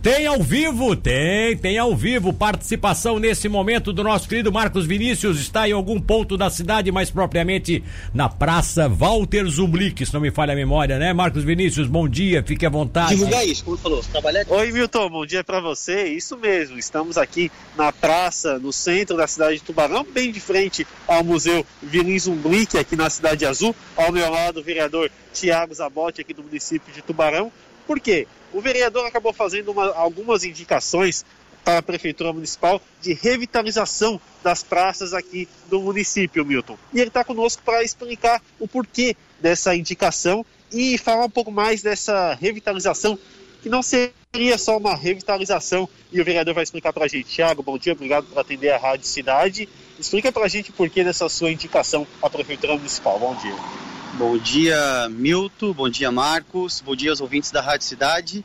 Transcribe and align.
Tem 0.00 0.28
ao 0.28 0.40
vivo, 0.40 0.94
tem, 0.94 1.56
tem 1.56 1.76
ao 1.76 1.96
vivo 1.96 2.32
participação 2.32 3.18
nesse 3.18 3.48
momento 3.48 3.92
do 3.92 4.04
nosso 4.04 4.28
querido 4.28 4.52
Marcos 4.52 4.86
Vinícius. 4.86 5.40
Está 5.40 5.68
em 5.68 5.72
algum 5.72 6.00
ponto 6.00 6.36
da 6.36 6.48
cidade, 6.50 6.92
mais 6.92 7.10
propriamente 7.10 7.82
na 8.14 8.28
Praça 8.28 8.88
Walter 8.88 9.44
Zumblick, 9.48 10.06
se 10.06 10.14
não 10.14 10.20
me 10.20 10.30
falha 10.30 10.52
a 10.52 10.54
memória, 10.54 11.00
né? 11.00 11.12
Marcos 11.12 11.42
Vinícius, 11.42 11.88
bom 11.88 12.08
dia, 12.08 12.44
fique 12.44 12.64
à 12.64 12.70
vontade. 12.70 13.16
Divulgar 13.16 13.44
isso, 13.44 13.64
como 13.64 13.76
falou, 13.76 14.00
trabalhar. 14.02 14.44
Oi, 14.48 14.70
Milton, 14.70 15.10
bom 15.10 15.26
dia 15.26 15.42
para 15.42 15.58
você. 15.58 16.04
Isso 16.04 16.36
mesmo, 16.36 16.78
estamos 16.78 17.18
aqui 17.18 17.50
na 17.76 17.90
praça, 17.90 18.60
no 18.60 18.72
centro 18.72 19.16
da 19.16 19.26
cidade 19.26 19.56
de 19.56 19.62
Tubarão, 19.64 20.06
bem 20.08 20.30
de 20.30 20.38
frente 20.38 20.86
ao 21.08 21.24
Museu 21.24 21.66
Vilim 21.82 22.16
Zumblick, 22.16 22.78
aqui 22.78 22.94
na 22.94 23.10
Cidade 23.10 23.44
Azul. 23.44 23.74
Ao 23.96 24.12
meu 24.12 24.30
lado, 24.30 24.60
o 24.60 24.62
vereador 24.62 25.10
Tiago 25.32 25.74
Zabotti, 25.74 26.20
aqui 26.20 26.32
do 26.32 26.44
município 26.44 26.94
de 26.94 27.02
Tubarão. 27.02 27.50
Por 27.86 28.00
quê? 28.00 28.26
O 28.52 28.60
vereador 28.60 29.06
acabou 29.06 29.32
fazendo 29.32 29.70
uma, 29.70 29.92
algumas 29.94 30.44
indicações 30.44 31.24
para 31.64 31.78
a 31.78 31.82
Prefeitura 31.82 32.32
Municipal 32.32 32.80
de 33.00 33.14
revitalização 33.14 34.20
das 34.42 34.62
praças 34.62 35.14
aqui 35.14 35.48
do 35.68 35.80
município, 35.80 36.44
Milton. 36.44 36.76
E 36.92 37.00
ele 37.00 37.08
está 37.08 37.24
conosco 37.24 37.62
para 37.64 37.82
explicar 37.82 38.42
o 38.58 38.66
porquê 38.66 39.16
dessa 39.40 39.74
indicação 39.74 40.44
e 40.72 40.98
falar 40.98 41.24
um 41.24 41.30
pouco 41.30 41.50
mais 41.50 41.82
dessa 41.82 42.34
revitalização, 42.34 43.18
que 43.62 43.68
não 43.68 43.82
seria 43.82 44.58
só 44.58 44.76
uma 44.76 44.96
revitalização, 44.96 45.88
e 46.10 46.20
o 46.20 46.24
vereador 46.24 46.54
vai 46.54 46.64
explicar 46.64 46.92
para 46.92 47.04
a 47.04 47.08
gente. 47.08 47.28
Tiago, 47.28 47.62
bom 47.62 47.78
dia, 47.78 47.92
obrigado 47.92 48.26
por 48.26 48.38
atender 48.38 48.70
a 48.70 48.78
Rádio 48.78 49.06
Cidade. 49.06 49.68
Explica 49.98 50.32
para 50.32 50.44
a 50.44 50.48
gente 50.48 50.70
o 50.70 50.72
porquê 50.72 51.04
dessa 51.04 51.28
sua 51.28 51.52
indicação 51.52 52.06
à 52.22 52.28
Prefeitura 52.28 52.74
Municipal. 52.74 53.18
Bom 53.18 53.34
dia. 53.36 53.91
Bom 54.14 54.36
dia, 54.36 55.08
Milton. 55.08 55.72
Bom 55.72 55.88
dia, 55.88 56.12
Marcos. 56.12 56.82
Bom 56.84 56.94
dia 56.94 57.08
aos 57.08 57.22
ouvintes 57.22 57.50
da 57.50 57.62
Rádio 57.62 57.86
Cidade. 57.86 58.44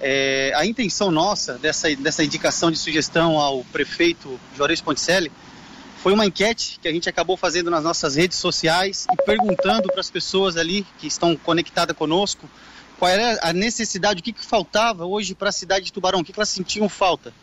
É, 0.00 0.52
a 0.56 0.64
intenção 0.64 1.10
nossa 1.10 1.58
dessa, 1.58 1.94
dessa 1.96 2.24
indicação 2.24 2.70
de 2.70 2.78
sugestão 2.78 3.38
ao 3.38 3.62
prefeito 3.64 4.40
Juarez 4.56 4.80
Ponticelli 4.80 5.30
foi 5.98 6.14
uma 6.14 6.24
enquete 6.24 6.78
que 6.80 6.88
a 6.88 6.92
gente 6.92 7.10
acabou 7.10 7.36
fazendo 7.36 7.70
nas 7.70 7.84
nossas 7.84 8.16
redes 8.16 8.38
sociais 8.38 9.06
e 9.12 9.16
perguntando 9.24 9.88
para 9.88 10.00
as 10.00 10.10
pessoas 10.10 10.56
ali 10.56 10.86
que 10.98 11.06
estão 11.06 11.36
conectadas 11.36 11.94
conosco 11.94 12.48
qual 12.98 13.10
era 13.10 13.38
a 13.42 13.52
necessidade, 13.52 14.20
o 14.20 14.22
que, 14.22 14.32
que 14.32 14.46
faltava 14.46 15.04
hoje 15.04 15.34
para 15.34 15.50
a 15.50 15.52
cidade 15.52 15.84
de 15.84 15.92
Tubarão, 15.92 16.20
o 16.20 16.24
que, 16.24 16.32
que 16.32 16.38
elas 16.38 16.48
sentiam 16.48 16.88
falta. 16.88 17.34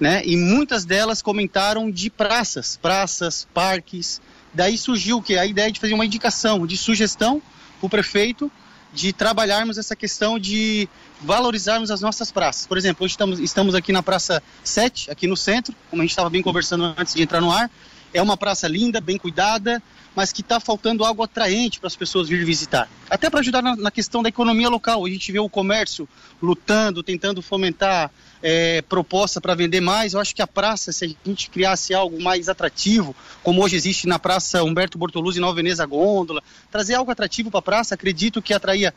Né? 0.00 0.22
E 0.24 0.38
muitas 0.38 0.86
delas 0.86 1.20
comentaram 1.20 1.90
de 1.90 2.08
praças, 2.08 2.78
praças, 2.80 3.46
parques, 3.52 4.22
Daí 4.54 4.78
surgiu 4.78 5.18
o 5.18 5.22
que? 5.22 5.36
A 5.36 5.44
ideia 5.44 5.70
de 5.70 5.80
fazer 5.80 5.94
uma 5.94 6.06
indicação, 6.06 6.66
de 6.66 6.76
sugestão 6.76 7.42
para 7.80 7.86
o 7.86 7.90
prefeito 7.90 8.50
de 8.94 9.12
trabalharmos 9.12 9.76
essa 9.76 9.96
questão 9.96 10.38
de 10.38 10.88
valorizarmos 11.20 11.90
as 11.90 12.00
nossas 12.00 12.30
praças. 12.30 12.64
Por 12.64 12.78
exemplo, 12.78 13.04
hoje 13.04 13.14
estamos, 13.14 13.40
estamos 13.40 13.74
aqui 13.74 13.92
na 13.92 14.02
Praça 14.02 14.40
7, 14.62 15.10
aqui 15.10 15.26
no 15.26 15.36
centro, 15.36 15.74
como 15.90 16.00
a 16.00 16.04
gente 16.04 16.12
estava 16.12 16.30
bem 16.30 16.40
conversando 16.40 16.94
antes 16.96 17.12
de 17.12 17.22
entrar 17.22 17.40
no 17.40 17.50
ar. 17.50 17.68
É 18.12 18.22
uma 18.22 18.36
praça 18.36 18.68
linda, 18.68 19.00
bem 19.00 19.18
cuidada, 19.18 19.82
mas 20.14 20.32
que 20.32 20.40
está 20.40 20.60
faltando 20.60 21.04
algo 21.04 21.22
atraente 21.22 21.80
para 21.80 21.88
as 21.88 21.96
pessoas 21.96 22.28
virem 22.28 22.44
visitar. 22.44 22.88
Até 23.10 23.28
para 23.28 23.40
ajudar 23.40 23.62
na, 23.62 23.76
na, 23.76 23.90
questão 23.90 24.22
da 24.22 24.28
economia 24.28 24.68
local. 24.68 25.04
A 25.04 25.10
gente 25.10 25.30
vê 25.32 25.38
o 25.38 25.48
comércio 25.48 26.08
lutando, 26.42 27.02
tentando 27.02 27.42
fomentar 27.42 28.10
é, 28.42 28.82
proposta 28.82 29.40
para 29.40 29.54
vender 29.54 29.80
mais. 29.80 30.14
Eu 30.14 30.20
acho 30.20 30.34
que 30.34 30.42
a 30.42 30.46
praça, 30.46 30.92
se 30.92 31.04
a 31.04 31.28
gente 31.28 31.50
criasse 31.50 31.94
algo 31.94 32.22
mais 32.22 32.48
atrativo, 32.48 33.14
como 33.42 33.62
hoje 33.62 33.76
existe 33.76 34.06
na 34.06 34.18
Praça 34.18 34.62
Humberto 34.62 34.98
Bortoluzzi, 34.98 35.40
Nova 35.40 35.54
Veneza 35.54 35.84
Gôndola, 35.86 36.42
trazer 36.70 36.94
algo 36.94 37.10
atrativo 37.10 37.50
para 37.50 37.58
a 37.58 37.62
praça, 37.62 37.94
acredito 37.94 38.42
que 38.42 38.54
atraía 38.54 38.94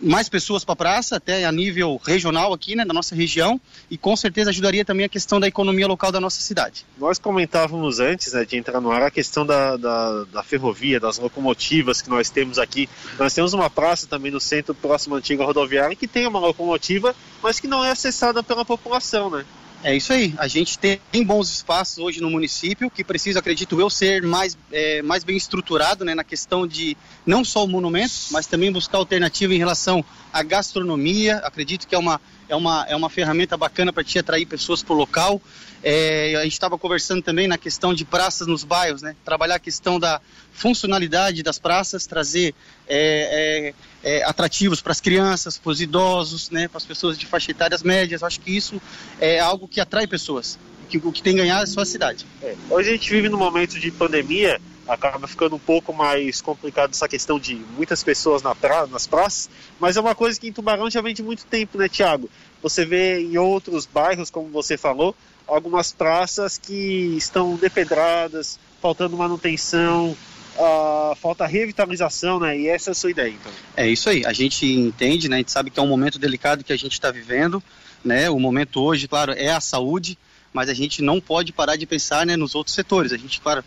mais 0.00 0.28
pessoas 0.28 0.64
para 0.64 0.72
a 0.74 0.76
praça, 0.76 1.16
até 1.16 1.44
a 1.44 1.52
nível 1.52 2.00
regional 2.04 2.52
aqui, 2.52 2.74
né, 2.76 2.84
da 2.84 2.92
nossa 2.92 3.14
região, 3.14 3.60
e 3.90 3.96
com 3.96 4.16
certeza 4.16 4.50
ajudaria 4.50 4.84
também 4.84 5.06
a 5.06 5.08
questão 5.08 5.40
da 5.40 5.48
economia 5.48 5.86
local 5.86 6.12
da 6.12 6.20
nossa 6.20 6.40
cidade. 6.40 6.84
Nós 6.98 7.18
comentávamos 7.18 8.00
antes 8.00 8.32
né, 8.32 8.44
de 8.44 8.56
entrar 8.56 8.80
no 8.80 8.90
ar 8.90 9.02
a 9.02 9.10
questão 9.10 9.46
da, 9.46 9.76
da, 9.76 10.24
da, 10.24 10.42
ferrovia, 10.42 11.00
das 11.00 11.18
locomotivas 11.18 12.02
que 12.02 12.10
nós 12.10 12.30
temos 12.30 12.58
aqui. 12.58 12.88
Nós 13.18 13.32
temos 13.32 13.52
uma 13.52 13.70
praça 13.70 14.06
também 14.06 14.30
no 14.30 14.40
centro, 14.40 14.74
próximo 14.74 15.14
à 15.14 15.18
antiga 15.18 15.44
rodoviária, 15.44 15.96
que 15.96 16.06
tem 16.06 16.26
uma 16.26 16.38
locomotiva, 16.38 17.14
mas 17.42 17.58
que 17.58 17.66
não 17.66 17.84
é 17.84 17.90
acessada 17.90 18.42
pela 18.42 18.64
população, 18.64 19.30
né? 19.30 19.44
É 19.82 19.94
isso 19.94 20.12
aí. 20.12 20.34
A 20.38 20.48
gente 20.48 20.78
tem 20.78 21.24
bons 21.24 21.50
espaços 21.52 21.98
hoje 21.98 22.20
no 22.20 22.30
município 22.30 22.90
que 22.90 23.04
precisa, 23.04 23.38
acredito 23.38 23.78
eu, 23.80 23.88
ser 23.88 24.22
mais, 24.22 24.56
é, 24.72 25.02
mais 25.02 25.22
bem 25.22 25.36
estruturado 25.36 26.04
né, 26.04 26.14
na 26.14 26.24
questão 26.24 26.66
de 26.66 26.96
não 27.24 27.44
só 27.44 27.64
o 27.64 27.68
monumento, 27.68 28.12
mas 28.30 28.46
também 28.46 28.72
buscar 28.72 28.98
alternativa 28.98 29.54
em 29.54 29.58
relação 29.58 30.04
à 30.32 30.42
gastronomia. 30.42 31.36
Acredito 31.38 31.86
que 31.86 31.94
é 31.94 31.98
uma, 31.98 32.20
é 32.48 32.56
uma, 32.56 32.86
é 32.88 32.96
uma 32.96 33.10
ferramenta 33.10 33.56
bacana 33.56 33.92
para 33.92 34.02
te 34.02 34.18
atrair 34.18 34.46
pessoas 34.46 34.82
para 34.82 34.94
o 34.94 34.96
local. 34.96 35.40
É, 35.82 36.34
a 36.36 36.42
gente 36.42 36.54
estava 36.54 36.76
conversando 36.78 37.22
também 37.22 37.46
na 37.46 37.58
questão 37.58 37.94
de 37.94 38.04
praças 38.04 38.46
nos 38.46 38.64
bairros, 38.64 39.02
né? 39.02 39.14
Trabalhar 39.24 39.56
a 39.56 39.60
questão 39.60 40.00
da 40.00 40.20
funcionalidade 40.52 41.42
das 41.42 41.58
praças, 41.58 42.06
trazer 42.06 42.54
é, 42.88 43.72
é, 44.02 44.18
é 44.18 44.24
atrativos 44.24 44.80
para 44.80 44.92
as 44.92 45.00
crianças, 45.00 45.58
para 45.58 45.70
os 45.70 45.80
idosos, 45.80 46.50
né? 46.50 46.66
Para 46.66 46.78
as 46.78 46.84
pessoas 46.84 47.18
de 47.18 47.26
faixa 47.26 47.50
etárias 47.50 47.82
médias. 47.82 48.22
Acho 48.22 48.40
que 48.40 48.56
isso 48.56 48.80
é 49.20 49.38
algo 49.38 49.65
que 49.66 49.80
atrai 49.80 50.06
pessoas. 50.06 50.58
Que, 50.88 50.98
o 50.98 51.10
que 51.10 51.22
tem 51.22 51.34
ganhar 51.34 51.62
é 51.62 51.66
só 51.66 51.80
a 51.80 51.86
cidade. 51.86 52.24
É, 52.42 52.54
hoje 52.70 52.90
a 52.90 52.92
gente 52.92 53.10
vive 53.10 53.28
num 53.28 53.38
momento 53.38 53.78
de 53.78 53.90
pandemia, 53.90 54.60
acaba 54.86 55.26
ficando 55.26 55.56
um 55.56 55.58
pouco 55.58 55.92
mais 55.92 56.40
complicado 56.40 56.90
essa 56.90 57.08
questão 57.08 57.40
de 57.40 57.56
muitas 57.76 58.04
pessoas 58.04 58.40
na 58.40 58.54
pra, 58.54 58.86
nas 58.86 59.06
praças, 59.06 59.50
mas 59.80 59.96
é 59.96 60.00
uma 60.00 60.14
coisa 60.14 60.38
que 60.38 60.46
em 60.46 60.52
Tubarão 60.52 60.88
já 60.88 61.00
vem 61.00 61.12
de 61.12 61.24
muito 61.24 61.44
tempo, 61.46 61.76
né, 61.76 61.88
Tiago? 61.88 62.30
Você 62.62 62.84
vê 62.84 63.20
em 63.20 63.36
outros 63.36 63.84
bairros, 63.84 64.30
como 64.30 64.48
você 64.48 64.76
falou, 64.76 65.14
algumas 65.46 65.92
praças 65.92 66.56
que 66.56 67.16
estão 67.16 67.56
depedradas, 67.56 68.58
faltando 68.80 69.16
manutenção, 69.16 70.16
uh, 70.56 71.14
falta 71.16 71.46
revitalização, 71.46 72.40
né? 72.40 72.58
E 72.58 72.68
essa 72.68 72.90
é 72.90 72.92
a 72.92 72.94
sua 72.94 73.10
ideia, 73.10 73.30
então. 73.30 73.52
É 73.76 73.88
isso 73.88 74.08
aí. 74.08 74.24
A 74.24 74.32
gente 74.32 74.66
entende, 74.66 75.28
né? 75.28 75.36
A 75.36 75.38
gente 75.38 75.52
sabe 75.52 75.70
que 75.70 75.78
é 75.78 75.82
um 75.82 75.88
momento 75.88 76.18
delicado 76.18 76.64
que 76.64 76.72
a 76.72 76.76
gente 76.76 76.92
está 76.92 77.10
vivendo, 77.10 77.62
né? 78.04 78.30
O 78.30 78.38
momento 78.38 78.80
hoje, 78.80 79.08
claro, 79.08 79.32
é 79.32 79.50
a 79.50 79.60
saúde, 79.60 80.18
mas 80.52 80.68
a 80.68 80.74
gente 80.74 81.02
não 81.02 81.20
pode 81.20 81.52
parar 81.52 81.76
de 81.76 81.86
pensar, 81.86 82.24
né, 82.24 82.36
nos 82.36 82.54
outros 82.54 82.74
setores. 82.74 83.12
A 83.12 83.16
gente, 83.16 83.40
claro, 83.40 83.64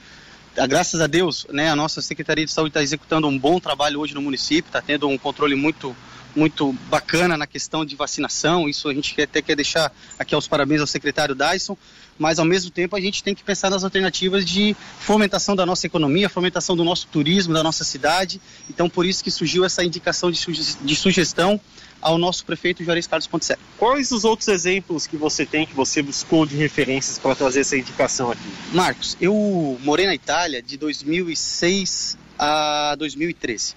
graças 0.67 1.01
a 1.01 1.07
Deus, 1.07 1.45
né, 1.51 1.69
a 1.69 1.75
nossa 1.75 2.01
Secretaria 2.01 2.45
de 2.45 2.51
Saúde 2.51 2.69
está 2.69 2.81
executando 2.81 3.28
um 3.28 3.38
bom 3.38 3.59
trabalho 3.59 4.00
hoje 4.00 4.13
no 4.13 4.22
município, 4.22 4.69
está 4.69 4.81
tendo 4.81 5.07
um 5.07 5.18
controle 5.18 5.56
muito 5.56 5.95
muito 6.35 6.73
bacana 6.90 7.38
na 7.38 7.47
questão 7.47 7.85
de 7.85 7.95
vacinação. 7.95 8.67
Isso 8.67 8.88
a 8.90 8.94
gente 8.94 9.19
até 9.22 9.41
quer 9.41 9.56
deixar 9.56 9.91
aqui 10.17 10.35
aos 10.35 10.47
parabéns 10.47 10.81
ao 10.81 10.88
secretário 10.88 11.35
Dyson, 11.35 11.78
mas 12.17 12.40
ao 12.40 12.45
mesmo 12.45 12.69
tempo 12.69 12.95
a 12.95 13.01
gente 13.01 13.23
tem 13.23 13.34
que 13.34 13.44
pensar 13.44 13.69
nas 13.69 13.84
alternativas 13.84 14.45
de 14.45 14.75
fomentação 15.00 15.56
da 15.56 15.66
nossa 15.66 15.88
economia, 15.88 16.29
fomentação 16.29 16.75
do 16.75 16.84
nosso 16.84 17.07
turismo, 17.07 17.53
da 17.53 17.63
nossa 17.63 17.84
cidade. 17.84 18.41
Então, 18.69 18.89
por 18.89 19.06
isso 19.06 19.23
que 19.23 19.31
surgiu 19.31 19.63
essa 19.63 19.84
indicação 19.84 20.29
de, 20.29 20.38
suge 20.38 20.78
de 20.81 20.95
sugestão 20.95 21.59
ao 22.01 22.18
nosso 22.18 22.45
prefeito 22.45 22.84
Juarez 22.84 23.07
Carlos 23.07 23.28
Ponticelli. 23.28 23.59
Quais 23.78 24.12
os 24.12 24.23
outros 24.23 24.47
exemplos 24.47 25.06
que 25.06 25.18
você 25.18 25.45
tem, 25.45 25.66
que 25.66 25.73
você 25.73 26.01
buscou 26.01 26.45
de 26.45 26.56
referências 26.56 27.18
para 27.18 27.35
trazer 27.35 27.62
essa 27.62 27.78
indicação 27.78 28.31
aqui? 28.31 28.50
Marcos, 28.73 29.18
eu 29.19 29.78
morei 29.84 30.06
na 30.06 30.16
Itália 30.16 30.62
de 30.62 30.78
2006 30.78 32.18
a 32.38 32.95
2013. 32.97 33.75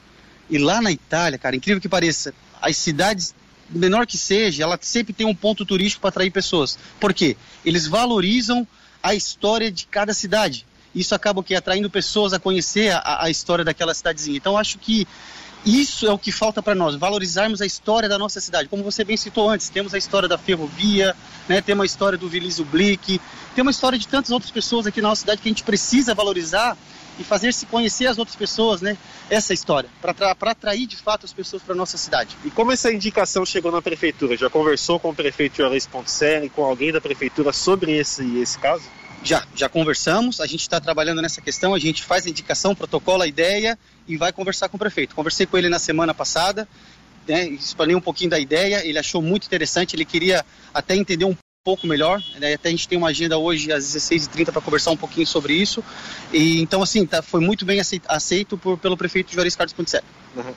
E 0.50 0.58
lá 0.58 0.80
na 0.80 0.90
Itália, 0.90 1.38
cara, 1.38 1.56
incrível 1.56 1.80
que 1.80 1.88
pareça, 1.88 2.34
as 2.60 2.76
cidades, 2.76 3.34
menor 3.70 4.06
que 4.06 4.18
seja, 4.18 4.62
ela 4.62 4.78
sempre 4.80 5.12
tem 5.12 5.26
um 5.26 5.34
ponto 5.34 5.64
turístico 5.64 6.02
para 6.02 6.10
atrair 6.10 6.30
pessoas. 6.30 6.78
Por 7.00 7.12
quê? 7.14 7.36
Eles 7.64 7.86
valorizam 7.86 8.66
a 9.02 9.14
história 9.14 9.70
de 9.70 9.86
cada 9.86 10.12
cidade. 10.14 10.66
Isso 10.94 11.14
acaba 11.14 11.42
que 11.42 11.54
atraindo 11.54 11.88
pessoas 11.88 12.32
a 12.32 12.38
conhecer 12.38 12.92
a, 12.92 13.24
a 13.24 13.30
história 13.30 13.64
daquela 13.64 13.94
cidadezinha. 13.94 14.36
Então 14.36 14.58
acho 14.58 14.78
que 14.78 15.06
isso 15.64 16.06
é 16.06 16.12
o 16.12 16.18
que 16.18 16.32
falta 16.32 16.60
para 16.60 16.74
nós, 16.74 16.96
valorizarmos 16.96 17.62
a 17.62 17.66
história 17.66 18.08
da 18.08 18.18
nossa 18.18 18.40
cidade. 18.40 18.68
Como 18.68 18.82
você 18.82 19.04
bem 19.04 19.16
citou 19.16 19.48
antes, 19.48 19.68
temos 19.68 19.94
a 19.94 19.98
história 19.98 20.28
da 20.28 20.36
ferrovia, 20.36 21.14
né, 21.48 21.60
temos 21.60 21.84
a 21.84 21.86
história 21.86 22.18
do 22.18 22.28
Vilísio 22.28 22.64
Blick, 22.64 23.20
tem 23.54 23.62
uma 23.62 23.70
história 23.70 23.96
de 23.96 24.08
tantas 24.08 24.32
outras 24.32 24.50
pessoas 24.50 24.86
aqui 24.86 25.00
na 25.00 25.08
nossa 25.08 25.20
cidade 25.20 25.40
que 25.40 25.48
a 25.48 25.52
gente 25.52 25.62
precisa 25.62 26.14
valorizar 26.14 26.76
e 27.18 27.24
fazer 27.24 27.52
se 27.52 27.66
conhecer 27.66 28.06
as 28.06 28.18
outras 28.18 28.36
pessoas, 28.36 28.80
né? 28.80 28.96
Essa 29.28 29.52
história, 29.52 29.88
para 30.00 30.50
atrair 30.50 30.86
de 30.86 30.96
fato 30.96 31.24
as 31.24 31.32
pessoas 31.32 31.62
para 31.62 31.74
nossa 31.74 31.96
cidade. 31.96 32.36
E 32.44 32.50
como 32.50 32.72
essa 32.72 32.92
indicação 32.92 33.44
chegou 33.44 33.70
na 33.70 33.82
prefeitura? 33.82 34.36
Já 34.36 34.48
conversou 34.48 34.98
com 34.98 35.10
o 35.10 35.14
prefeito 35.14 35.58
Juarez 35.58 35.86
Ponticelli, 35.86 36.48
com 36.48 36.64
alguém 36.64 36.92
da 36.92 37.00
prefeitura 37.00 37.52
sobre 37.52 37.92
esse, 37.92 38.38
esse 38.38 38.58
caso? 38.58 38.84
Já, 39.24 39.46
já 39.54 39.68
conversamos, 39.68 40.40
a 40.40 40.46
gente 40.46 40.62
está 40.62 40.80
trabalhando 40.80 41.22
nessa 41.22 41.40
questão, 41.40 41.74
a 41.74 41.78
gente 41.78 42.02
faz 42.02 42.26
a 42.26 42.30
indicação, 42.30 42.74
protocola 42.74 43.24
a 43.24 43.26
ideia 43.28 43.78
e 44.08 44.16
vai 44.16 44.32
conversar 44.32 44.68
com 44.68 44.76
o 44.76 44.80
prefeito. 44.80 45.14
Conversei 45.14 45.46
com 45.46 45.56
ele 45.56 45.68
na 45.68 45.78
semana 45.78 46.12
passada, 46.12 46.68
né, 47.28 47.46
explanei 47.48 47.94
um 47.94 48.00
pouquinho 48.00 48.30
da 48.30 48.38
ideia, 48.38 48.84
ele 48.84 48.98
achou 48.98 49.22
muito 49.22 49.46
interessante, 49.46 49.94
ele 49.94 50.04
queria 50.04 50.44
até 50.74 50.96
entender 50.96 51.24
um 51.24 51.36
pouco 51.64 51.86
melhor. 51.86 52.20
Né? 52.40 52.54
Até 52.54 52.68
a 52.68 52.72
gente 52.72 52.88
tem 52.88 52.98
uma 52.98 53.08
agenda 53.08 53.38
hoje 53.38 53.70
às 53.72 53.84
16h30 53.84 54.50
para 54.50 54.60
conversar 54.60 54.90
um 54.90 54.96
pouquinho 54.96 55.26
sobre 55.26 55.54
isso. 55.54 55.82
E 56.32 56.60
então, 56.60 56.82
assim, 56.82 57.06
tá, 57.06 57.22
foi 57.22 57.40
muito 57.40 57.64
bem 57.64 57.78
aceito, 57.78 58.04
aceito 58.08 58.58
por, 58.58 58.76
pelo 58.76 58.96
prefeito 58.96 59.32
Juarez 59.32 59.54
Carlos 59.54 59.72
Ponticelli. 59.72 60.04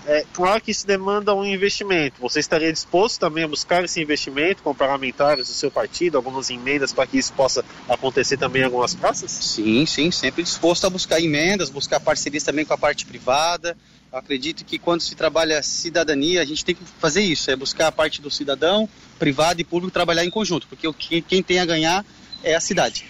É 0.08 0.26
claro 0.34 0.60
que 0.62 0.72
isso 0.72 0.88
demanda 0.88 1.36
um 1.36 1.46
investimento. 1.46 2.22
Você 2.22 2.40
estaria 2.40 2.72
disposto 2.74 3.20
também 3.20 3.44
a 3.44 3.48
buscar 3.48 3.84
esse 3.84 4.02
investimento 4.02 4.64
com 4.64 4.74
parlamentares 4.74 5.48
do 5.48 5.54
seu 5.54 5.70
partido, 5.70 6.18
algumas 6.18 6.50
emendas 6.50 6.92
para 6.92 7.06
que 7.06 7.20
isso 7.20 7.34
possa 7.34 7.64
acontecer 7.88 8.38
também 8.38 8.64
em 8.64 8.66
algumas 8.66 8.96
praças? 8.96 9.30
Sim, 9.30 9.86
sim, 9.86 10.10
sempre 10.10 10.42
disposto 10.42 10.88
a 10.88 10.90
buscar 10.90 11.20
emendas, 11.20 11.70
buscar 11.70 12.00
parcerias 12.00 12.44
também 12.44 12.66
com 12.66 12.74
a 12.74 12.78
parte 12.78 13.06
privada. 13.06 13.78
Acredito 14.16 14.64
que 14.64 14.80
quando 14.80 15.02
se 15.02 15.14
trabalha 15.14 15.62
cidadania, 15.62 16.42
a 16.42 16.46
gente 16.46 16.64
tem 16.64 16.74
que 16.74 16.82
fazer 17.00 17.20
isso, 17.20 17.52
é 17.52 17.56
buscar 17.56 17.88
a 17.88 17.92
parte 17.92 18.22
do 18.22 18.32
cidadão, 18.32 18.88
privado 19.20 19.60
e 19.60 19.64
público 19.66 19.92
trabalhar 19.92 20.24
em 20.24 20.30
conjunto, 20.30 20.68
porque 20.68 21.22
quem 21.22 21.44
tem 21.44 21.60
a 21.60 21.66
ganhar 21.66 22.06
é 22.42 22.56
a 22.56 22.62
cidade. 22.62 23.04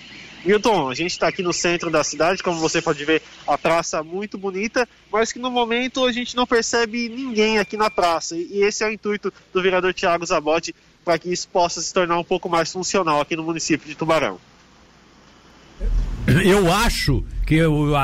Milton, 0.44 0.90
a 0.90 0.96
gente 0.96 1.12
está 1.12 1.28
aqui 1.28 1.44
no 1.44 1.54
centro 1.54 1.92
da 1.92 2.04
cidade, 2.04 2.42
como 2.42 2.60
você 2.60 2.82
pode 2.82 3.06
ver, 3.06 3.22
a 3.46 3.56
praça 3.56 4.02
muito 4.02 4.36
bonita, 4.36 4.90
mas 5.12 5.32
que 5.32 5.38
no 5.38 5.52
momento 5.52 6.04
a 6.04 6.12
gente 6.12 6.36
não 6.36 6.48
percebe 6.48 7.08
ninguém 7.08 7.60
aqui 7.60 7.78
na 7.78 7.92
praça. 7.92 8.36
E 8.36 8.64
esse 8.64 8.84
é 8.84 8.88
o 8.88 8.92
intuito 8.92 9.32
do 9.54 9.62
vereador 9.62 9.94
Tiago 9.94 10.26
Zabotti 10.26 10.74
para 11.04 11.20
que 11.20 11.32
isso 11.32 11.48
possa 11.50 11.82
se 11.82 11.94
tornar 11.94 12.18
um 12.18 12.24
pouco 12.24 12.50
mais 12.50 12.72
funcional 12.72 13.22
aqui 13.22 13.36
no 13.36 13.44
município 13.44 13.88
de 13.88 13.94
Tubarão. 13.94 14.40
Eu 16.44 16.72
acho 16.74 17.24
que 17.46 17.60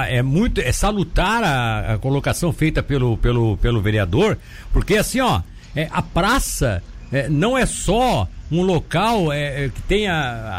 é 0.09 0.21
muito 0.21 0.61
é 0.61 0.71
salutar 0.71 1.43
a, 1.43 1.93
a 1.93 1.97
colocação 1.97 2.53
feita 2.53 2.83
pelo, 2.83 3.17
pelo, 3.17 3.57
pelo 3.57 3.81
vereador, 3.81 4.37
porque 4.71 4.97
assim, 4.97 5.19
ó, 5.19 5.41
é, 5.75 5.87
a 5.91 6.01
praça 6.01 6.83
é, 7.11 7.27
não 7.27 7.57
é 7.57 7.65
só 7.65 8.27
um 8.51 8.61
local 8.61 9.31
é, 9.31 9.65
é, 9.65 9.69
que 9.69 9.81
tenha 9.83 10.13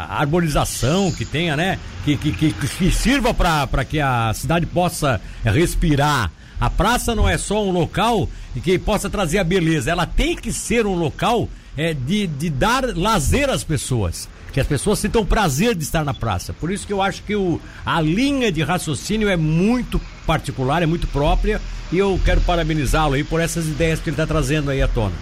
arborização, 0.09 1.11
que 1.11 1.23
tenha, 1.23 1.55
né? 1.55 1.79
Que, 2.03 2.17
que, 2.17 2.31
que, 2.31 2.51
que 2.51 2.91
sirva 2.91 3.33
para 3.33 3.85
que 3.85 3.99
a 3.99 4.33
cidade 4.33 4.65
possa 4.65 5.21
respirar. 5.43 6.31
A 6.59 6.69
praça 6.69 7.13
não 7.13 7.27
é 7.29 7.37
só 7.37 7.63
um 7.63 7.71
local 7.71 8.27
que 8.63 8.79
possa 8.79 9.09
trazer 9.09 9.37
a 9.37 9.43
beleza, 9.43 9.91
ela 9.91 10.05
tem 10.05 10.35
que 10.35 10.51
ser 10.51 10.85
um 10.85 10.95
local 10.95 11.47
é, 11.77 11.93
de, 11.93 12.27
de 12.27 12.49
dar 12.49 12.83
lazer 12.95 13.49
às 13.49 13.63
pessoas. 13.63 14.27
Que 14.53 14.59
as 14.59 14.67
pessoas 14.67 14.99
sintam 14.99 15.25
prazer 15.25 15.75
de 15.75 15.83
estar 15.83 16.05
na 16.05 16.13
praça. 16.13 16.53
Por 16.53 16.71
isso 16.71 16.85
que 16.85 16.93
eu 16.93 17.01
acho 17.01 17.23
que 17.23 17.35
o, 17.35 17.59
a 17.85 17.99
linha 17.99 18.51
de 18.51 18.61
raciocínio 18.61 19.27
é 19.27 19.35
muito 19.35 19.99
particular, 20.27 20.83
é 20.83 20.85
muito 20.85 21.07
própria. 21.07 21.59
E 21.91 21.97
eu 21.97 22.19
quero 22.23 22.39
parabenizá-lo 22.41 23.15
aí 23.15 23.23
por 23.23 23.41
essas 23.41 23.65
ideias 23.65 23.99
que 23.99 24.09
ele 24.09 24.13
está 24.13 24.27
trazendo 24.27 24.69
aí 24.69 24.81
à 24.81 24.87
tona. 24.87 25.15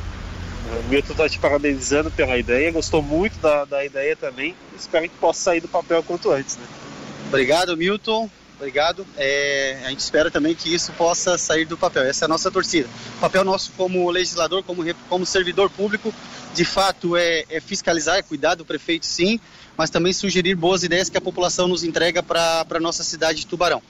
O 0.86 0.89
Milton 0.89 1.12
está 1.12 1.30
te 1.30 1.39
parabenizando 1.39 2.12
pela 2.12 2.38
ideia, 2.38 2.72
gostou 2.72 3.01
muito 3.01 3.38
da, 3.39 3.66
da 3.66 3.86
ideia 3.86 4.16
também. 4.16 4.56
Espero 4.78 5.07
que 5.07 5.16
possa 5.16 5.39
sair 5.39 5.62
do 5.62 5.68
papel 5.68 6.04
quanto 6.04 6.31
antes. 6.31 6.57
Né? 6.57 6.63
Obrigado, 7.27 7.75
Milton. 7.75 8.30
Obrigado. 8.57 9.07
É, 9.18 9.80
a 9.86 9.89
gente 9.89 10.01
espera 10.01 10.30
também 10.30 10.54
que 10.54 10.72
isso 10.74 10.92
possa 10.94 11.38
sair 11.38 11.66
do 11.66 11.75
papel. 11.77 12.04
Essa 12.04 12.25
é 12.25 12.27
a 12.27 12.30
nossa 12.30 12.51
torcida. 12.51 12.88
O 13.18 13.19
papel 13.19 13.44
nosso 13.44 13.72
como 13.75 14.10
legislador, 14.12 14.62
como, 14.63 14.84
como 15.10 15.25
servidor 15.25 15.69
público, 15.69 16.13
de 16.53 16.65
fato 16.65 17.15
é, 17.15 17.45
é 17.50 17.59
fiscalizar, 17.59 18.18
é 18.18 18.21
cuidar 18.21 18.56
do 18.56 18.65
prefeito, 18.65 19.06
sim, 19.06 19.39
mas 19.77 19.89
também 19.89 20.13
sugerir 20.13 20.56
boas 20.56 20.83
ideias 20.83 21.09
que 21.09 21.18
a 21.18 21.21
população 21.21 21.68
nos 21.68 21.83
entrega 21.83 22.21
para 22.21 22.65
a 22.69 22.80
nossa 22.80 23.03
cidade 23.03 23.39
de 23.39 23.48
Tubarão. 23.48 23.81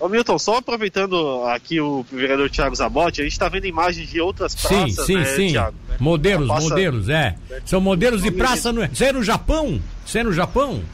Ô 0.00 0.08
Milton, 0.08 0.38
só 0.38 0.58
aproveitando 0.58 1.42
aqui 1.46 1.80
o 1.80 2.04
vereador 2.12 2.48
Tiago 2.48 2.74
Zabotti, 2.74 3.20
a 3.20 3.24
gente 3.24 3.32
está 3.32 3.48
vendo 3.48 3.66
imagens 3.66 4.08
de 4.08 4.20
outras 4.20 4.54
praças, 4.54 4.94
sim, 4.94 5.04
sim, 5.04 5.16
né, 5.16 5.24
sim. 5.24 5.48
Thiago? 5.48 5.76
Modelos, 5.98 6.46
praça... 6.46 6.68
modelos, 6.68 7.08
é. 7.08 7.34
São 7.64 7.80
modelos 7.80 8.22
de 8.22 8.30
praça. 8.30 8.72
No... 8.72 8.86
Você 8.86 9.06
é 9.06 9.12
no 9.12 9.24
Japão? 9.24 9.82
Você 10.06 10.20
é 10.20 10.22
no 10.22 10.32
Japão? 10.32 10.84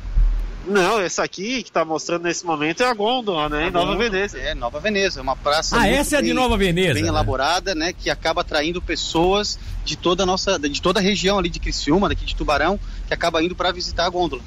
Não, 0.67 0.99
essa 0.99 1.23
aqui 1.23 1.63
que 1.63 1.69
está 1.69 1.85
mostrando 1.85 2.23
nesse 2.23 2.45
momento 2.45 2.83
é 2.83 2.87
a 2.87 2.95
Gôndola, 2.95 3.49
né? 3.49 3.67
A 3.67 3.71
Nova 3.71 3.97
Veneza. 3.97 4.39
É, 4.39 4.55
Nova 4.55 4.81
Veneza, 4.81 5.21
é 5.21 5.23
uma 5.23 5.37
praça. 5.37 5.79
Ah, 5.79 5.87
essa 5.87 6.17
é 6.17 6.19
a 6.19 6.23
de 6.23 6.33
Nova 6.33 6.57
Veneza. 6.57 6.95
Bem 6.95 7.03
né? 7.03 7.09
elaborada, 7.09 7.75
né? 7.75 7.93
Que 7.93 8.09
acaba 8.09 8.41
atraindo 8.41 8.81
pessoas 8.81 9.59
de 9.85 9.97
toda 9.97 10.23
a 10.23 10.27
nossa, 10.27 10.59
de 10.59 10.81
toda 10.81 11.01
a 11.01 11.03
região 11.03 11.39
ali 11.39 11.51
de 11.51 11.61
Criciúma, 11.61 12.09
daqui 12.09 12.25
de 12.25 12.35
Tubarão, 12.35 12.81
que 13.07 13.13
acaba 13.13 13.43
indo 13.43 13.55
para 13.55 13.73
visitar 13.73 14.07
a 14.07 14.09
gôndola. 14.09 14.43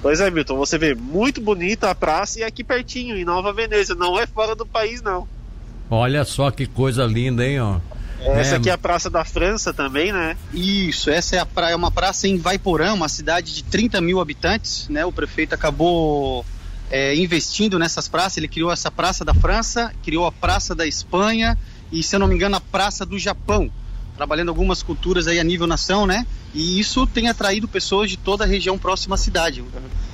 Pois 0.00 0.20
é, 0.20 0.30
Milton, 0.30 0.56
você 0.56 0.78
vê 0.78 0.94
muito 0.94 1.40
bonita 1.40 1.90
a 1.90 1.94
praça 1.94 2.40
e 2.40 2.42
aqui 2.42 2.64
pertinho, 2.64 3.16
em 3.16 3.24
Nova 3.24 3.52
Veneza, 3.52 3.94
não 3.94 4.18
é 4.18 4.26
fora 4.26 4.54
do 4.54 4.64
país, 4.64 5.02
não. 5.02 5.28
Olha 5.90 6.24
só 6.24 6.50
que 6.50 6.66
coisa 6.66 7.04
linda, 7.04 7.46
hein, 7.46 7.60
ó. 7.60 7.80
Essa 8.22 8.54
é, 8.54 8.56
aqui 8.58 8.68
é 8.68 8.72
a 8.72 8.78
Praça 8.78 9.08
da 9.08 9.24
França 9.24 9.72
também, 9.72 10.12
né? 10.12 10.36
Isso, 10.52 11.10
essa 11.10 11.36
é, 11.36 11.38
a 11.38 11.46
praia, 11.46 11.72
é 11.72 11.76
uma 11.76 11.90
praça 11.90 12.28
em 12.28 12.36
Vaiporã, 12.36 12.92
uma 12.92 13.08
cidade 13.08 13.54
de 13.54 13.64
30 13.64 14.00
mil 14.00 14.20
habitantes, 14.20 14.88
né? 14.88 15.04
O 15.04 15.12
prefeito 15.12 15.54
acabou 15.54 16.44
é, 16.90 17.14
investindo 17.16 17.78
nessas 17.78 18.08
praças, 18.08 18.38
ele 18.38 18.48
criou 18.48 18.70
essa 18.70 18.90
Praça 18.90 19.24
da 19.24 19.32
França, 19.32 19.92
criou 20.02 20.26
a 20.26 20.32
Praça 20.32 20.74
da 20.74 20.86
Espanha 20.86 21.56
e, 21.90 22.02
se 22.02 22.14
eu 22.14 22.20
não 22.20 22.26
me 22.26 22.34
engano, 22.34 22.56
a 22.56 22.60
Praça 22.60 23.06
do 23.06 23.18
Japão 23.18 23.70
trabalhando 24.16 24.50
algumas 24.50 24.82
culturas 24.82 25.26
aí 25.26 25.40
a 25.40 25.44
nível 25.44 25.66
nação, 25.66 26.06
né? 26.06 26.26
E 26.52 26.78
isso 26.78 27.06
tem 27.06 27.28
atraído 27.28 27.66
pessoas 27.66 28.10
de 28.10 28.18
toda 28.18 28.44
a 28.44 28.46
região 28.46 28.78
próxima 28.78 29.14
à 29.14 29.18
cidade. 29.18 29.64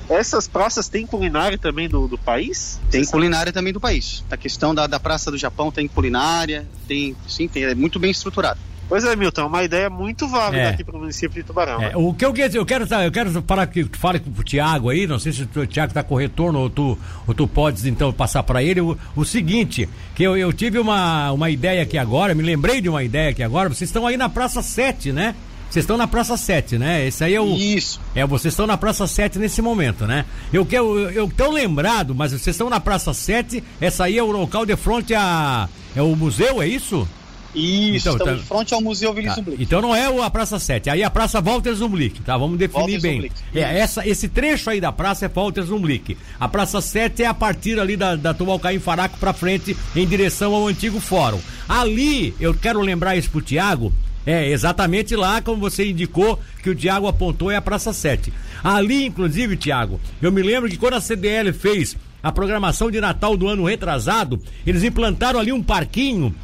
Essas 0.09 0.47
praças 0.47 0.87
têm 0.87 1.05
culinária 1.05 1.57
também 1.57 1.89
do, 1.89 2.07
do 2.07 2.17
país? 2.17 2.79
Tem 2.89 3.03
Você 3.03 3.11
culinária 3.11 3.47
sabe? 3.47 3.53
também 3.53 3.73
do 3.73 3.79
país. 3.79 4.23
A 4.31 4.37
questão 4.37 4.73
da, 4.73 4.87
da 4.87 4.99
Praça 4.99 5.29
do 5.29 5.37
Japão 5.37 5.71
tem 5.71 5.87
culinária, 5.87 6.65
tem, 6.87 7.15
sim, 7.27 7.47
tem, 7.47 7.63
é 7.63 7.75
muito 7.75 7.99
bem 7.99 8.11
estruturado. 8.11 8.59
Pois 8.89 9.03
é, 9.03 9.15
Milton, 9.17 9.41
é 9.41 9.45
uma 9.45 9.63
ideia 9.63 9.89
muito 9.89 10.27
válida 10.29 10.61
é. 10.61 10.69
aqui 10.69 10.81
para 10.81 10.95
o 10.95 10.99
município 10.99 11.41
de 11.41 11.45
Tubarão. 11.45 11.81
É. 11.81 11.89
Né? 11.89 11.91
O 11.95 12.13
que 12.13 12.23
eu 12.23 12.31
quero, 12.31 12.55
eu 12.55 12.65
quero, 12.65 12.85
eu 13.03 13.11
quero 13.11 13.43
falar 13.43 13.67
que 13.67 13.83
fale 13.97 14.19
com 14.19 14.29
o 14.29 14.43
Tiago 14.43 14.89
aí, 14.89 15.05
não 15.05 15.19
sei 15.19 15.33
se 15.33 15.43
o 15.43 15.67
Tiago 15.67 15.91
está 15.91 16.01
com 16.01 16.15
retorno 16.15 16.59
ou 16.59 16.69
tu, 16.69 16.97
ou 17.27 17.33
tu 17.33 17.45
podes 17.47 17.85
então 17.85 18.13
passar 18.13 18.43
para 18.43 18.63
ele 18.63 18.79
o, 18.79 18.97
o, 19.13 19.25
seguinte, 19.25 19.89
que 20.15 20.23
eu, 20.23 20.37
eu 20.37 20.53
tive 20.53 20.79
uma, 20.79 21.33
uma 21.33 21.49
ideia 21.49 21.83
aqui 21.83 21.97
agora, 21.97 22.33
me 22.33 22.43
lembrei 22.43 22.79
de 22.79 22.87
uma 22.87 23.03
ideia 23.03 23.31
aqui 23.31 23.43
agora, 23.43 23.67
vocês 23.67 23.89
estão 23.89 24.07
aí 24.07 24.15
na 24.15 24.29
Praça 24.29 24.61
7, 24.61 25.11
né? 25.11 25.35
Vocês 25.69 25.83
estão 25.83 25.97
na 25.97 26.07
Praça 26.07 26.37
7, 26.37 26.77
né? 26.77 27.07
Esse 27.07 27.23
aí 27.23 27.33
é 27.33 27.41
o. 27.41 27.55
Isso. 27.55 27.99
É, 28.15 28.25
vocês 28.25 28.53
estão 28.53 28.65
na 28.65 28.77
Praça 28.77 29.05
7 29.05 29.37
nesse 29.37 29.61
momento, 29.61 30.05
né? 30.05 30.25
Eu 30.51 30.65
quero. 30.65 30.97
Eu, 30.97 31.11
eu 31.11 31.31
tô 31.35 31.51
lembrado, 31.51 32.15
mas 32.15 32.31
vocês 32.31 32.55
estão 32.55 32.69
na 32.69 32.79
Praça 32.79 33.13
7, 33.13 33.63
essa 33.79 34.05
aí 34.05 34.17
é 34.17 34.23
o 34.23 34.31
local 34.31 34.65
de 34.65 34.75
frente 34.75 35.13
a. 35.13 35.67
É 35.95 36.01
o 36.01 36.15
museu, 36.15 36.61
é 36.61 36.67
isso? 36.67 37.07
Isso, 37.55 38.07
então, 38.09 38.17
estamos 38.17 38.43
então, 38.43 38.57
frente 38.57 38.73
ao 38.73 38.81
Museu 38.81 39.11
Willis 39.11 39.35
tá, 39.35 39.41
Então 39.57 39.81
não 39.81 39.95
é 39.95 40.05
a 40.23 40.29
Praça 40.29 40.59
7, 40.59 40.89
aí 40.89 41.01
é 41.01 41.05
a 41.05 41.09
Praça 41.09 41.41
Walter 41.41 41.73
Zumblick, 41.73 42.21
tá? 42.21 42.37
Vamos 42.37 42.57
definir 42.57 42.99
Walter 42.99 43.01
bem. 43.01 43.31
É, 43.53 43.79
essa, 43.79 44.07
esse 44.07 44.27
trecho 44.27 44.69
aí 44.69 44.79
da 44.79 44.91
praça 44.91 45.25
é 45.25 45.29
Walter 45.29 45.63
Zumblick. 45.63 46.17
A 46.39 46.47
Praça 46.47 46.79
7 46.81 47.23
é 47.23 47.25
a 47.25 47.33
partir 47.33 47.79
ali 47.79 47.97
da, 47.97 48.15
da 48.15 48.33
Tubalcaim 48.33 48.79
Faraco 48.79 49.17
para 49.17 49.33
frente, 49.33 49.75
em 49.95 50.05
direção 50.05 50.53
ao 50.53 50.67
antigo 50.67 50.99
fórum. 50.99 51.39
Ali, 51.67 52.35
eu 52.39 52.53
quero 52.53 52.79
lembrar 52.79 53.15
isso 53.15 53.29
pro 53.31 53.41
Tiago, 53.41 53.91
é, 54.27 54.49
exatamente 54.49 55.15
lá, 55.15 55.41
como 55.41 55.61
você 55.61 55.89
indicou, 55.89 56.37
que 56.61 56.69
o 56.69 56.75
Tiago 56.75 57.07
apontou, 57.07 57.49
é 57.49 57.55
a 57.55 57.61
Praça 57.61 57.93
7. 57.93 58.33
Ali, 58.61 59.05
inclusive, 59.05 59.55
Tiago, 59.55 60.01
eu 60.21 60.33
me 60.33 60.43
lembro 60.43 60.69
que 60.69 60.75
quando 60.75 60.95
a 60.95 61.01
CDL 61.01 61.53
fez 61.53 61.95
a 62.21 62.29
programação 62.29 62.91
de 62.91 62.99
Natal 62.99 63.37
do 63.37 63.47
ano 63.47 63.63
retrasado, 63.63 64.37
eles 64.65 64.83
implantaram 64.83 65.39
ali 65.39 65.53
um 65.53 65.63
parquinho 65.63 66.35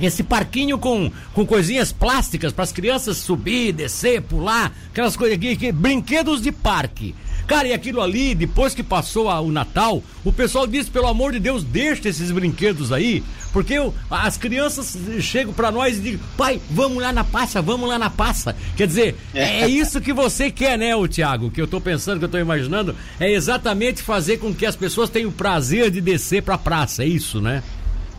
esse 0.00 0.22
parquinho 0.22 0.78
com, 0.78 1.10
com 1.34 1.44
coisinhas 1.44 1.90
plásticas 1.90 2.52
para 2.52 2.62
as 2.62 2.70
crianças 2.70 3.16
subir, 3.16 3.72
descer, 3.72 4.22
pular, 4.22 4.72
aquelas 4.90 5.16
coisas 5.16 5.36
aqui, 5.36 5.48
aqui, 5.50 5.72
brinquedos 5.72 6.40
de 6.40 6.52
parque. 6.52 7.16
Cara, 7.48 7.66
e 7.66 7.72
aquilo 7.72 8.02
ali, 8.02 8.34
depois 8.34 8.74
que 8.74 8.82
passou 8.82 9.30
a, 9.30 9.40
o 9.40 9.50
Natal, 9.50 10.02
o 10.22 10.30
pessoal 10.30 10.66
disse, 10.66 10.90
pelo 10.90 11.06
amor 11.06 11.32
de 11.32 11.40
Deus, 11.40 11.64
deixa 11.64 12.06
esses 12.06 12.30
brinquedos 12.30 12.92
aí, 12.92 13.24
porque 13.54 13.72
eu, 13.72 13.94
as 14.10 14.36
crianças 14.36 14.94
chegam 15.20 15.54
para 15.54 15.72
nós 15.72 15.96
e 15.96 16.00
dizem, 16.02 16.20
pai, 16.36 16.60
vamos 16.70 17.02
lá 17.02 17.10
na 17.10 17.24
passa, 17.24 17.62
vamos 17.62 17.88
lá 17.88 17.98
na 17.98 18.10
passa. 18.10 18.54
Quer 18.76 18.86
dizer, 18.86 19.16
é, 19.34 19.62
é 19.62 19.66
isso 19.66 19.98
que 19.98 20.12
você 20.12 20.50
quer, 20.50 20.76
né, 20.76 20.94
o 20.94 21.08
Tiago? 21.08 21.50
Que 21.50 21.62
eu 21.62 21.66
tô 21.66 21.80
pensando, 21.80 22.18
que 22.18 22.26
eu 22.26 22.28
tô 22.28 22.36
imaginando, 22.36 22.94
é 23.18 23.32
exatamente 23.32 24.02
fazer 24.02 24.36
com 24.36 24.54
que 24.54 24.66
as 24.66 24.76
pessoas 24.76 25.08
tenham 25.08 25.30
o 25.30 25.32
prazer 25.32 25.90
de 25.90 26.02
descer 26.02 26.42
pra 26.42 26.58
praça, 26.58 27.02
é 27.02 27.06
isso, 27.06 27.40
né? 27.40 27.62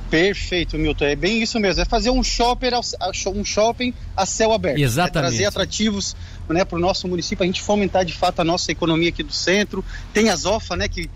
Perfeito, 0.10 0.78
Milton. 0.78 1.06
É 1.06 1.16
bem 1.16 1.42
isso 1.42 1.60
mesmo. 1.60 1.82
É 1.82 1.86
fazer 1.86 2.10
um 2.10 2.24
shopping, 2.24 2.70
um 3.28 3.46
shopping 3.46 3.94
a 4.18 4.26
céu 4.26 4.52
aberto. 4.52 4.80
Exatamente. 4.80 5.18
É 5.18 5.22
trazer 5.22 5.46
atrativos 5.46 6.16
né, 6.50 6.66
para 6.66 6.78
o 6.78 6.82
nosso 6.82 7.08
município, 7.08 7.44
a 7.44 7.46
gente 7.46 7.62
fomentar 7.62 8.04
de 8.04 8.14
fato 8.14 8.40
a 8.40 8.44
nossa 8.44 8.72
economia 8.72 9.10
aqui 9.10 9.22
do 9.22 9.32
centro. 9.32 9.86
Tem 10.12 10.30
as 10.30 10.46
OFA, 10.46 10.76
né, 10.76 10.88
que, 10.88 11.10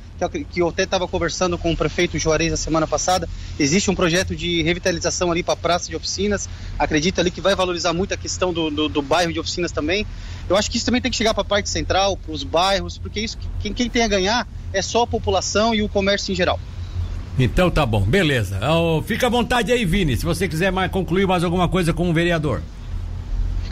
que 0.52 0.62
eu 0.62 0.70
até 0.70 0.84
estava 0.84 1.08
conversando 1.08 1.58
com 1.58 1.72
o 1.72 1.78
prefeito 1.78 2.20
Juarez 2.20 2.54
a 2.54 2.58
semana 2.58 2.86
passada. 2.86 3.28
Existe 3.60 3.90
um 3.90 3.96
projeto 3.96 4.36
de 4.36 4.62
revitalização 4.62 5.32
ali 5.32 5.42
para 5.42 5.56
a 5.56 5.58
praça 5.58 5.90
de 5.90 5.96
oficinas. 5.96 6.48
Acredito 6.78 7.20
ali 7.20 7.32
que 7.32 7.42
vai 7.42 7.56
valorizar 7.56 7.94
muito 7.94 8.14
a 8.14 8.18
questão 8.18 8.54
do, 8.54 8.70
do, 8.70 8.88
do 8.88 9.02
bairro 9.02 9.34
de 9.34 9.40
oficinas 9.40 9.72
também. 9.72 10.06
Eu 10.48 10.56
acho 10.56 10.70
que 10.70 10.78
isso 10.78 10.86
também 10.86 11.02
tem 11.02 11.10
que 11.10 11.18
chegar 11.18 11.34
para 11.34 11.42
a 11.42 11.46
parte 11.46 11.70
central, 11.70 12.16
para 12.16 12.32
os 12.32 12.44
bairros, 12.44 12.98
porque 13.00 13.20
isso 13.20 13.38
quem, 13.60 13.74
quem 13.74 13.90
tem 13.90 14.04
a 14.04 14.08
ganhar 14.08 14.48
é 14.72 14.82
só 14.82 15.04
a 15.04 15.08
população 15.08 15.74
e 15.74 15.82
o 15.82 15.90
comércio 15.90 16.32
em 16.32 16.36
geral. 16.36 16.60
Então 17.38 17.70
tá 17.70 17.86
bom, 17.86 18.02
beleza. 18.02 18.60
Fica 19.06 19.28
à 19.28 19.30
vontade 19.30 19.72
aí, 19.72 19.86
Vini, 19.86 20.16
se 20.16 20.24
você 20.24 20.48
quiser 20.48 20.72
mais, 20.72 20.92
concluir 20.92 21.26
mais 21.26 21.44
alguma 21.44 21.68
coisa 21.68 21.92
com 21.92 22.10
o 22.10 22.14
vereador. 22.14 22.62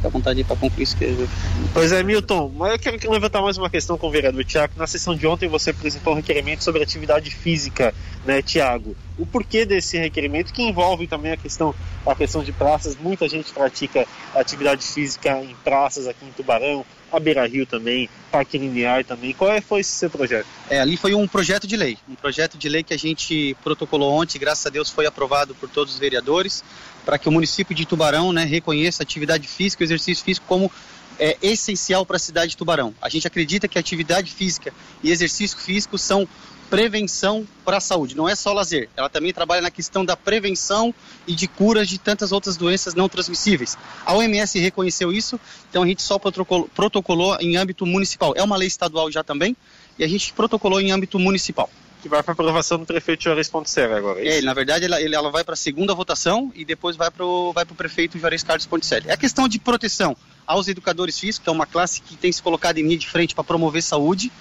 Fica 0.01 0.07
à 0.07 0.11
vontade 0.11 0.43
para 0.43 0.55
concluir 0.55 0.83
isso 0.83 0.97
que 0.97 1.27
Pois 1.73 1.91
é, 1.91 2.01
Milton, 2.01 2.51
mas 2.57 2.73
eu 2.73 2.79
quero 2.79 3.11
levantar 3.11 3.41
mais 3.41 3.57
uma 3.57 3.69
questão 3.69 3.97
com 3.97 4.07
o 4.07 4.11
vereador 4.11 4.43
Tiago. 4.43 4.73
Na 4.75 4.87
sessão 4.87 5.15
de 5.15 5.27
ontem 5.27 5.47
você 5.47 5.69
apresentou 5.69 6.13
um 6.13 6.15
requerimento 6.15 6.63
sobre 6.63 6.81
atividade 6.81 7.29
física, 7.29 7.93
né, 8.25 8.41
Tiago? 8.41 8.95
O 9.17 9.25
porquê 9.25 9.65
desse 9.65 9.97
requerimento, 9.97 10.51
que 10.51 10.63
envolve 10.63 11.05
também 11.05 11.31
a 11.31 11.37
questão, 11.37 11.75
a 12.05 12.15
questão 12.15 12.43
de 12.43 12.51
praças. 12.51 12.97
Muita 12.97 13.29
gente 13.29 13.53
pratica 13.53 14.07
atividade 14.33 14.83
física 14.83 15.37
em 15.43 15.55
praças 15.63 16.07
aqui 16.07 16.25
em 16.25 16.31
Tubarão, 16.31 16.83
a 17.11 17.19
Beira 17.19 17.45
Rio 17.45 17.65
também, 17.65 18.09
Parque 18.31 18.57
Linear 18.57 19.03
também. 19.03 19.33
Qual 19.33 19.51
é, 19.51 19.59
foi 19.59 19.81
esse 19.81 19.91
seu 19.91 20.09
projeto? 20.09 20.47
É, 20.69 20.79
ali 20.79 20.95
foi 20.95 21.13
um 21.13 21.27
projeto 21.27 21.67
de 21.67 21.75
lei, 21.75 21.97
um 22.09 22.15
projeto 22.15 22.57
de 22.57 22.69
lei 22.69 22.83
que 22.83 22.93
a 22.93 22.97
gente 22.97 23.55
protocolou 23.63 24.13
ontem, 24.13 24.39
graças 24.39 24.65
a 24.65 24.69
Deus 24.69 24.89
foi 24.89 25.05
aprovado 25.05 25.53
por 25.53 25.69
todos 25.69 25.93
os 25.93 25.99
vereadores, 25.99 26.63
para 27.05 27.17
que 27.17 27.27
o 27.27 27.31
município 27.31 27.75
de 27.75 27.85
Tubarão 27.85 28.31
né, 28.31 28.43
reconheça 28.43 29.01
a 29.01 29.05
atividade 29.05 29.47
física 29.47 29.83
e 29.83 29.85
o 29.85 29.87
exercício 29.87 30.23
físico 30.23 30.45
como 30.47 30.71
é, 31.19 31.37
essencial 31.41 32.05
para 32.05 32.15
a 32.15 32.19
cidade 32.19 32.51
de 32.51 32.57
Tubarão. 32.57 32.93
A 33.01 33.09
gente 33.09 33.27
acredita 33.27 33.67
que 33.67 33.77
atividade 33.77 34.31
física 34.31 34.73
e 35.03 35.11
exercício 35.11 35.57
físico 35.57 35.97
são 35.97 36.27
prevenção 36.71 37.45
para 37.65 37.77
a 37.77 37.81
saúde, 37.81 38.15
não 38.15 38.29
é 38.29 38.33
só 38.33 38.53
lazer. 38.53 38.87
Ela 38.95 39.09
também 39.09 39.33
trabalha 39.33 39.61
na 39.61 39.69
questão 39.69 40.05
da 40.05 40.15
prevenção 40.15 40.95
e 41.27 41.35
de 41.35 41.45
curas 41.45 41.89
de 41.89 41.97
tantas 41.97 42.31
outras 42.31 42.55
doenças 42.55 42.95
não 42.95 43.09
transmissíveis. 43.09 43.77
A 44.05 44.13
OMS 44.15 44.57
reconheceu 44.57 45.11
isso, 45.11 45.37
então 45.69 45.83
a 45.83 45.85
gente 45.85 46.01
só 46.01 46.17
protocolou, 46.17 46.69
protocolou 46.73 47.37
em 47.41 47.57
âmbito 47.57 47.85
municipal. 47.85 48.33
É 48.37 48.41
uma 48.41 48.55
lei 48.55 48.69
estadual 48.69 49.11
já 49.11 49.21
também, 49.21 49.55
e 49.99 50.03
a 50.03 50.07
gente 50.07 50.31
protocolou 50.31 50.79
em 50.79 50.91
âmbito 50.91 51.19
municipal. 51.19 51.69
Que 52.01 52.09
vai 52.09 52.23
para 52.23 52.33
aprovação 52.33 52.79
do 52.79 52.85
prefeito 52.85 53.23
Juarez 53.23 53.47
Ponticelli 53.47 53.93
agora. 53.93 54.19
É, 54.19 54.39
é 54.39 54.41
na 54.41 54.53
verdade, 54.53 54.85
ela, 54.85 54.99
ela 54.99 55.29
vai 55.29 55.43
para 55.43 55.53
a 55.53 55.57
segunda 55.57 55.93
votação 55.93 56.51
e 56.55 56.65
depois 56.65 56.95
vai 56.95 57.11
para 57.11 57.25
o 57.25 57.53
vai 57.53 57.63
prefeito 57.65 58.17
Juarez 58.17 58.43
Carlos 58.43 58.65
Ponticelli. 58.65 59.09
É 59.09 59.15
questão 59.15 59.47
de 59.47 59.59
proteção 59.59 60.15
aos 60.45 60.67
educadores 60.67 61.19
físicos, 61.19 61.43
que 61.43 61.49
é 61.49 61.51
uma 61.51 61.65
classe 61.65 62.01
que 62.01 62.15
tem 62.15 62.31
se 62.31 62.41
colocado 62.41 62.77
em 62.77 62.83
linha 62.83 62.97
de 62.97 63.07
frente 63.07 63.35
para 63.35 63.43
promover 63.43 63.83
saúde, 63.83 64.31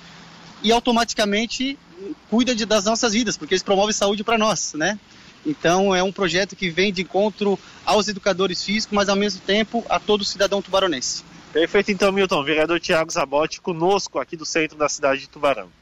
e 0.63 0.73
automaticamente 0.73 1.79
cuida 2.29 2.55
de, 2.55 2.65
das 2.65 2.85
nossas 2.85 3.13
vidas, 3.13 3.37
porque 3.37 3.55
eles 3.55 3.63
promovem 3.63 3.93
saúde 3.93 4.25
para 4.25 4.39
nós, 4.39 4.75
né? 4.75 4.99
Então 5.45 5.95
é 5.95 6.03
um 6.03 6.13
projeto 6.13 6.55
que 6.55 6.69
vem 6.69 6.93
de 6.93 7.03
encontro 7.03 7.59
aos 7.85 8.09
educadores 8.09 8.63
físicos, 8.63 8.95
mas 8.95 9.09
ao 9.09 9.17
mesmo 9.17 9.41
tempo 9.41 9.85
a 9.89 9.99
todo 9.99 10.25
cidadão 10.25 10.61
tubaronense. 10.61 11.25
Perfeito 11.53 11.91
então, 11.91 12.13
Milton. 12.13 12.45
Vereador 12.45 12.79
Tiago 12.79 13.11
Zabotti 13.11 13.61
conosco 13.61 14.19
aqui 14.19 14.37
do 14.37 14.45
centro 14.45 14.77
da 14.77 14.89
cidade 14.89 15.23
de 15.23 15.29
Tubarão. 15.29 15.71